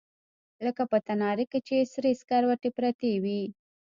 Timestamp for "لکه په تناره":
0.65-1.45